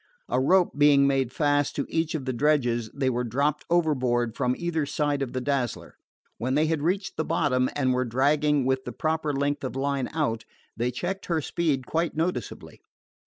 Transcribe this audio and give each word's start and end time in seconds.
A 0.29 0.39
rope 0.39 0.71
being 0.79 1.05
made 1.05 1.31
fast 1.31 1.75
to 1.75 1.85
each 1.87 2.15
of 2.15 2.25
the 2.25 2.33
dredges, 2.33 2.89
they 2.91 3.07
were 3.07 3.23
dropped 3.23 3.65
overboard 3.69 4.35
from 4.35 4.55
either 4.57 4.83
side 4.83 5.21
of 5.21 5.33
the 5.33 5.41
Dazzler. 5.41 5.95
When 6.39 6.55
they 6.55 6.65
had 6.65 6.81
reached 6.81 7.17
the 7.17 7.23
bottom, 7.23 7.69
and 7.75 7.93
were 7.93 8.03
dragging 8.03 8.65
with 8.65 8.83
the 8.83 8.93
proper 8.93 9.31
length 9.31 9.63
of 9.63 9.75
line 9.75 10.09
out, 10.11 10.43
they 10.75 10.89
checked 10.89 11.27
her 11.27 11.39
speed 11.39 11.85
quite 11.85 12.15
noticeably. 12.15 12.81